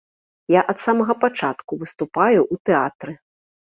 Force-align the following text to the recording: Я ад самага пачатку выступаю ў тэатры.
Я 0.53 0.61
ад 0.73 0.77
самага 0.85 1.17
пачатку 1.25 1.73
выступаю 1.85 2.39
ў 2.53 2.67
тэатры. 2.69 3.13